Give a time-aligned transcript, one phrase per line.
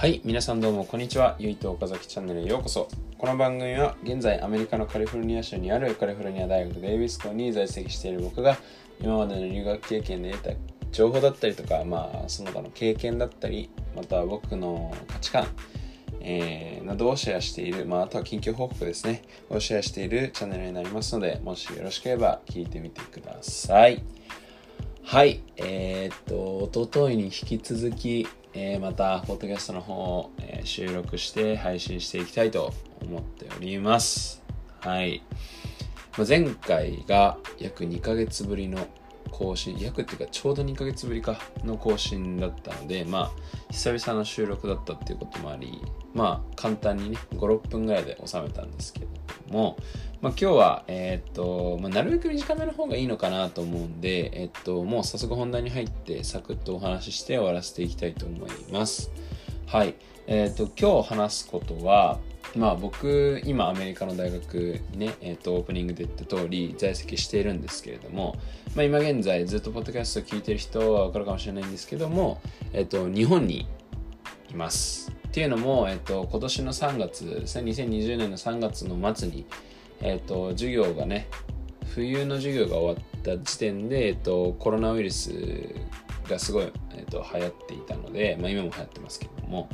[0.00, 1.36] はい、皆さんどうもこんにちは。
[1.38, 2.88] ゆいと岡崎チャンネルへようこそ。
[3.18, 8.56] この番組は現在アメリカのカリフォルニア州にあるカリフォルニア大学デイビス校に在籍している僕が
[8.98, 10.50] 今までの留学経験で得た
[10.90, 15.46] 情報だったりとか、まあその他の経験だったり、また僕の価値観、
[16.22, 19.20] えー、などをシェアしている、まあ、あとは近況報告ですね、
[19.50, 24.02] をシェアしているチャンネルになりますので、もしよろしければ聞いてみてください。
[25.02, 34.42] はい、えー、っと、おとといに引き続き、えー、また、ポッドキャストの方を、え、収録して配信していきたいと思っております。
[34.80, 35.22] はい。
[36.18, 38.88] まあ前回が約2ヶ月ぶりの
[39.30, 45.80] 更新、約っていうかちょうど2ヶ月ぶりかの更新だったので、まあ、久々の収録だったっていうこともあり、
[46.12, 49.06] まあ、簡単にね、5、6分ぐらいで収めたんですけど
[49.50, 49.76] も、
[50.20, 59.10] まあ、今日は、えーっと、まあ、なるべく短めの方がいいのかなと思うんで、えっと、もう早速本題に入ってサクッとお話しして終わらせていきたいと思います。
[59.66, 59.94] はい。
[60.26, 62.18] えーっと、今日話すことは、
[62.56, 68.36] まあ僕、今アメリカの大学にね、えーっと、オープニングで言った通り在籍しているんですけれども、
[68.74, 72.40] まあ今現在ずっとポッドキャストを聞いてる人はわかるかもしれないんですけども、
[72.72, 73.66] えーっと、日本に
[74.50, 75.19] います。
[75.30, 79.46] っていうのも、えっと、今年の3月ですね、2020年の3月の末に、
[80.00, 81.28] えっと、授業がね、
[81.94, 85.32] 冬の授業が終わった時点で、えっと、コロナウイルス
[86.28, 89.68] がすごい、えっと、流行っていたので、まあ、今も流行ってますけども、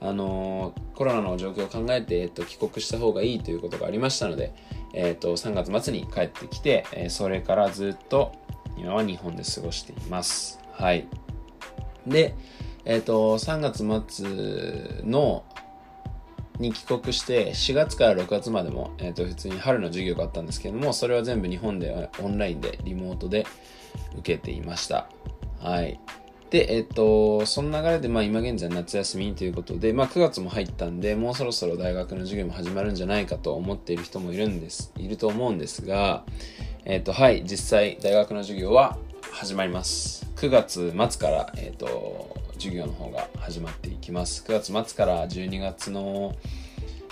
[0.00, 4.54] あのコロナの状況を考えて、えっと、帰国した方がいいということがありましたので、
[4.94, 8.32] えっと、3月末に帰ってきて、えそれからずっと
[8.78, 10.60] 今は日本で過ごしています。
[10.72, 11.06] はい。
[12.06, 12.34] で、
[12.84, 13.78] えっ、と、3月
[14.14, 15.44] 末の
[16.58, 23.46] に帰国して4月から6月までも、えー、と普通に春の授業があったんですけどもそれは全部日本でオンラインでリモートで
[24.18, 25.08] 受けていました。
[25.60, 25.98] はい。
[26.50, 36.22] でえっ、とその流れで、まあ、今現在夏休みということで、まあ、9月も入ったんでもうそろそろ大学の授業も始まるんじゃないかと思っている人もいるんですいると思うんですが
[36.84, 38.98] えっ、とはい実際大学の授業は
[39.32, 40.30] 始まります。
[40.36, 44.44] 9月末から、えー、と授業の方が始まっていきます。
[44.46, 46.34] 9月末から12月の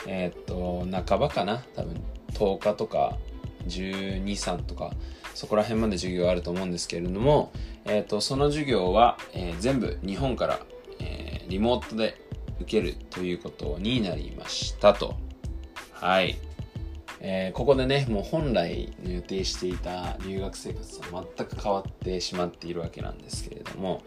[0.06, 2.02] えっ、と半ばかな多分。
[2.32, 3.18] 10日とか
[3.66, 4.92] 123とか
[5.34, 7.52] そこら辺まで授業あると思うんですけれども、
[7.84, 10.60] えー、とその授業は、えー全部日本から、
[10.98, 12.18] えーリモートで
[12.60, 15.14] 受けるということになりましたと。
[15.92, 16.38] はい。
[17.20, 24.02] えーここでねもう本来の予定していた留学生活と全く変わってしまっているわけなんですけれども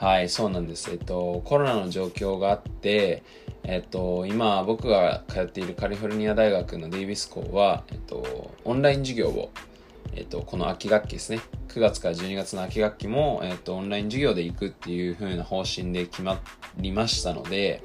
[0.00, 0.90] はいそうなんです。
[0.90, 3.22] えっとコロナの状況があって
[3.64, 9.50] えっと今僕が通っているカリフォルニア大学のデイビス校は、えっと、オンライン授業を
[10.14, 11.40] えっと、この秋学期ですね。
[11.68, 16.40] 9月から12月の秋学期も、えっと、オンライン授業で行くっていう風な方針で決ま
[16.78, 17.84] りましたので、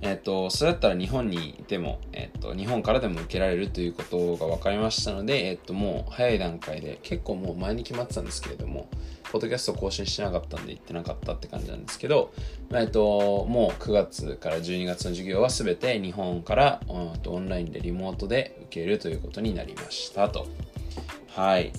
[0.00, 8.88] えっと、それだったら日本にいても、えっと、日本からでも受けられるということが分かりましたので、えっと、もう早い段階で、結構もう前に決まってたんですけれども、
[9.30, 12.32] ポッドキャスト更新してなかったんで行ってなかったって感じなんですけど、
[12.72, 20.46] えっと、もう9月から12月の授業は全て日本からうんとオンラインでリモートで受けるということになりましたと。
[21.28, 21.72] はい。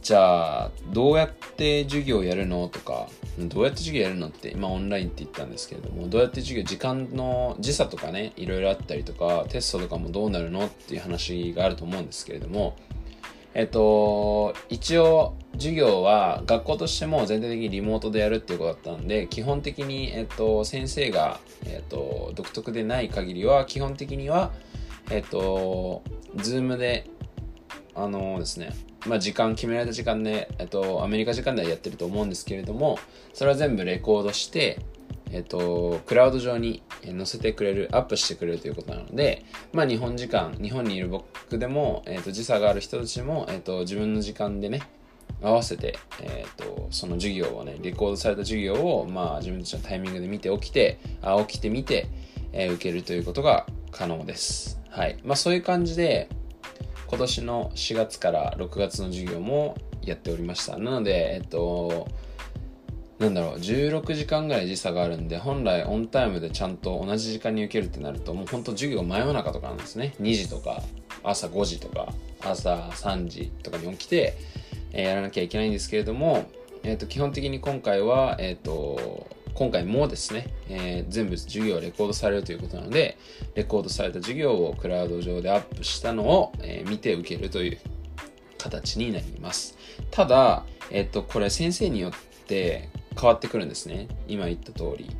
[0.00, 3.08] じゃあ、どうやって授業やるのとか、
[3.46, 12.76] どうやって授業やるのって、今オンラインって言ったんですけれども、どうやって授業、時間の時差とかね、いろいろあったりとか、テストとかもどうなるのっていう話があると思うんですけれども、
[13.54, 24.52] えっと、一応、授業は学校としても全体的にリモートでやるっていうことだったんで、基本的に、えっと、先生が、えっと、独特でない限りは、基本的には、
[25.10, 26.02] えっと、
[26.36, 27.06] ズームで、
[27.98, 28.70] あのですね、
[29.08, 32.96] まあ、時間決められた時間で、えっと、アメリカ時間ではやってると思うんですけれども
[33.34, 34.78] それは全部レコードして、
[35.32, 44.82] えっと、クラウド上に載せてくれるアップしてくれるということなので、まあ、日本時間日本にいる僕でも、えっと、時差がある人たちも、えっと、自分の時間でね
[45.42, 52.08] 合わせて、えっとその授業をねレコードされた授業を、まあ、自分たちのタイミングで見て起きてあ起きてみて、
[52.52, 54.80] えー受けるということが可能です。
[54.90, 55.18] はい。
[55.22, 56.28] まあそういう感じで
[57.08, 60.78] 今年の4月から6月の授業もやっておりました。
[60.78, 62.08] なのでえっと
[63.18, 70.14] なんだろう16時間ぐらい時差があるんで本来オンタイムでちゃんと同じ時間に受けるってなるともう本当授業真夜中とかなんですね。
[70.20, 70.82] 2時とか
[71.24, 74.36] 朝5時とか朝3時とかに起きて、
[74.92, 76.46] えーやらなきゃいけないんですけれども、
[76.84, 79.26] えっと基本的に今回は、えっと
[79.58, 83.18] 今回もですね、えー全部授業がレコードされるということなので
[83.56, 87.78] レコードされた授業をクラウド上でアップしたのを、えー見て受けるという
[88.56, 89.76] 形になります
[90.12, 92.12] ただ、えっとこれ先生によっ
[92.46, 92.88] て
[93.20, 95.10] 変わってくるんですね今言った通り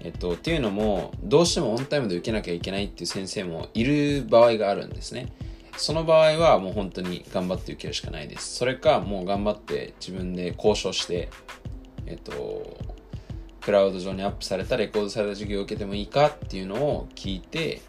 [0.00, 5.32] えっと、っていうのも、どうしてもオンタイムで受けなきゃいけないっていう先生もいる場合があるんですね。
[5.76, 8.54] その場合はもう本当に頑張って受けるしかないです。
[8.54, 11.30] それかもう頑張って自分で交渉して、
[12.06, 12.78] えっと、
[13.68, 17.82] クラウド上にアップされたレコードされた授業を受けてもいいかっていうのを聞いて、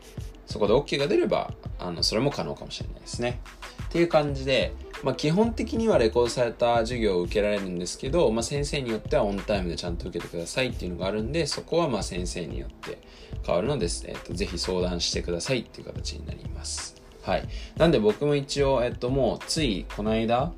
[0.45, 3.39] そこで OK が出れば、あの、それも可能かもしれないですね。
[3.85, 4.73] っていう感じで、
[5.03, 12.97] まあ、基本的にはレコードされた授業を受けられるんですけど、まあ、先生によってはオンタイムでちゃんと受けてくださいっていうのがあるんで、そこはまあ先生によって
[13.45, 17.01] 変わるのです、えっと、ぜひ相談してくださいっていう形になります。
[17.21, 17.47] はい。
[17.77, 20.51] なんで僕も一応、えっと、もうついこの間、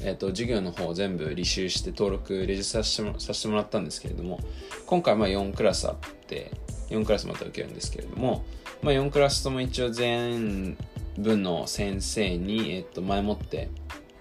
[0.00, 4.40] えっと、授業の方全部履修して登録、レジスタさせてもらったんですけれども、
[4.86, 6.50] 今回まあ4クラスあって、
[6.90, 8.44] 4クラスまた受けるんですけれども、
[8.82, 10.76] まあ、4クラスとも一応全
[11.16, 13.70] 部の先生に、えっと、前もって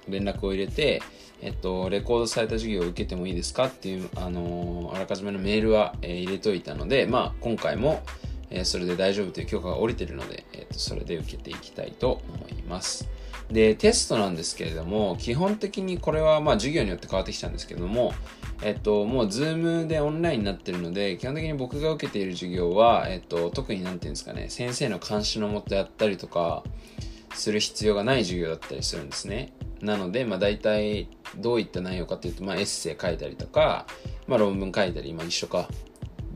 [0.07, 1.01] 連絡を入れて、
[1.41, 8.01] えっと、レコードされた授業を受けてもいいですかっていう、あのー、あらかじめのメールは、えー、入れといたので、まあ、今回も、
[8.51, 13.09] え、それで大丈夫という許可が下りているので、えっと、それで受けていきたいと思います。
[13.51, 18.13] で、テストなんですけれども、基本的にこれは、まあ、授業によって変わってきたんですけども、
[18.63, 26.63] えっと、もう、ズームでオンラインになってるので、基本的に僕が受けている授業は、えっと、特になんていうんですかね、先生の監視のもとやったりとか、
[27.33, 29.53] する必要がない授業だったりするんですね。
[29.81, 31.07] なので、まあ、大体
[31.37, 33.85] どういった内容かというと、まあ、エッセイ書いたりとか、
[34.27, 35.67] まあ、論文書いたり、まあ、一緒か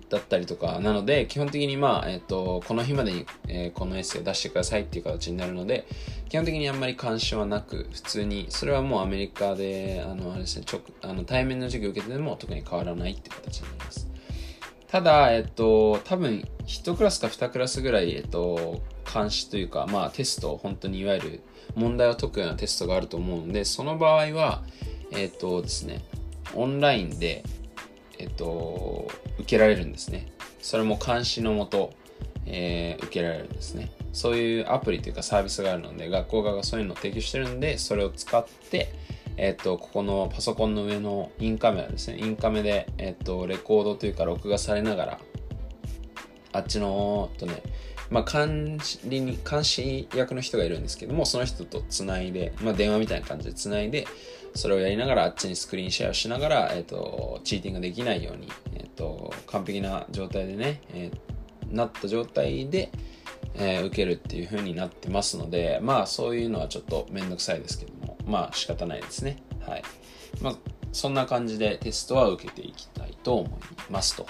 [0.10, 5.88] だったりとかなので基本的にまあ、えっ、とこの日までに、え、このエッセイを出してくださいっていう形になるので
[6.30, 14.16] 基本的にあんまり関心はなく普通にそれはもうアメリカであのあれです、ね、直あの対面の授業を受けてでも特に変わらないっていう形になります。
[14.88, 18.81] ただ、えっと、多分1クラスか2クラスぐらい、えっと、
[19.12, 21.42] 監視というか、まあ、テスト、本当にいわゆる
[21.75, 24.63] 問題を解くようなテストがあると思うので、その場合は、
[25.12, 26.01] えっ、とですね、
[26.54, 27.44] オンラインで、
[28.20, 29.08] えっ、と、
[29.40, 30.32] 受けられるんですね。
[30.62, 31.94] それも監視のもと、
[32.46, 33.92] えー、受けられるんですね。
[34.14, 38.94] そういうアプリというかサービスがあるので、学校側がそういうのを提供してるんで、それを使って、
[39.38, 42.18] えっ、と、ここのパソコンの上のインカメラですね。
[42.20, 45.20] インカメで、えっ、と、レコードというか録画されながら、
[46.54, 47.62] あっちの、とね、
[48.10, 54.08] まあ、監理に、監視役の人がいるんですけども、その人とつないで、まあ、電話みたいな感じでつないで、
[54.56, 62.90] それをやりながら、あっちにスクリーンシェアをしながら、えっ、ー、と、チーティングできないように、えっ、ー、と、完璧な状態でね、えー、なった状態で、
[63.57, 69.38] え受けるっていう風になってますので、まあ、そういうのはちょっとめんどくさいですけども、まあ、仕方ないですね。
[69.66, 69.84] はい。
[70.42, 70.56] まあ、
[70.92, 74.28] そんな感じでテストは受けていきたいと思いますと。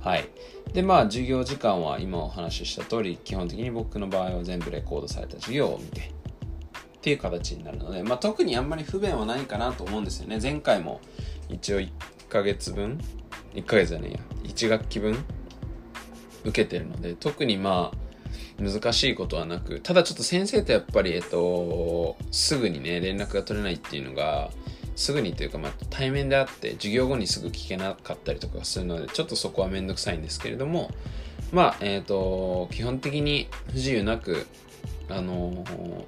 [0.00, 0.28] はい。
[0.72, 6.12] で、まあ、授業時間は今お話しした通り、基本的に僕の場合は全部レコードされた授業を見て、
[7.02, 10.38] っていう形になるので、まあ、特にあんまり不便はないかなと思うんですよね。
[10.40, 11.00] 前回も
[11.48, 11.90] 一応1
[12.28, 13.00] ヶ月分、
[13.54, 15.16] 1ヶ月じゃねえや、1学期分
[16.44, 24.52] 受けてるので、特にまあ、難しいことはなく、ただちょっと先生とやっぱり、えっと、すぐにね、連絡が取れないっていうのが、
[24.94, 30.90] すぐにというか、まあ、対面であって授業後にすぐ聞けなかったりとかするのでちょっとそこはめんどくさいんですけれども
[31.50, 34.46] まあえっ、と基本的に不自由なく
[35.08, 35.64] あの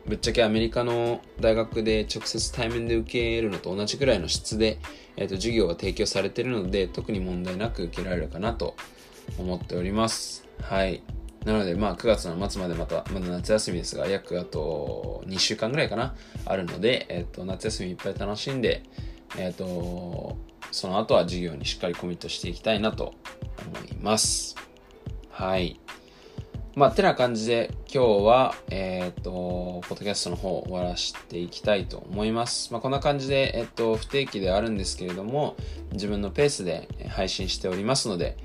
[0.06, 4.78] ぶっちゃけアメリカの大学で直接対面で受けるのと同じくらいの質で、
[5.16, 8.76] えーと、授業が提供されているので特に問題なく受けられるかなと
[9.38, 11.02] 思っておりますはい
[11.44, 16.14] なので、まあ、9月の末までまた、まだ夏休みですが、約あと2週間ぐらいかな、
[16.46, 18.82] あるので、えっ、と、夏休みいっぱい楽しんで、
[19.36, 20.38] えっ、と、
[20.70, 23.14] その後は授業にしっかりコミットしていきたいなと
[23.74, 24.56] 思います。
[25.28, 25.78] はい。
[26.76, 32.72] まあ、てな感じで今日は、えっ、ー、と、ポッドキャストの方を終わらしていきたいと思います。
[32.72, 35.54] まあ、こんな感じで、えっ、ー、と、不定期ではあるんですけれども、
[35.92, 38.36] 自分のペースで配信しておりますので、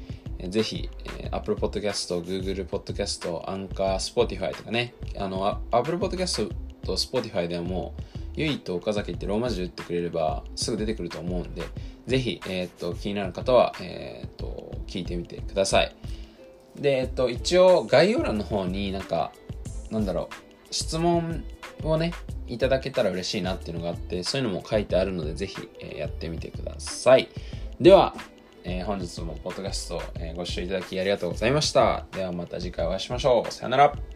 [0.47, 0.91] ぜひ、
[1.31, 6.49] Apple Podcast、Google Podcast、Anchor、Spotify とかね、あの、Apple Podcast
[6.85, 8.03] と Spotify ではもう、
[8.35, 11.63] ゆいと岡崎ってローマ字で打ってくれればすぐ出てくると思うんで、
[12.05, 15.95] ぜひ、えっ、ー、と、気になる方は、えっ、と、聞いてみてください。
[16.79, 19.31] で、えっ、と、一応概要欄の方になんか、
[19.91, 21.43] なんだろう、質問
[21.83, 22.13] をね、
[22.47, 27.29] いただけたら嬉しいなっていうのがあって、そういうのも書いてあるので、ぜひ、えやってみてください。
[27.79, 28.15] では、
[28.63, 32.05] えー、本日もポッドキャスト、え、ご視聴いただきありがとうございました。
[32.11, 33.51] ではまた次回お会いしましょう。
[33.51, 34.08] さよなら。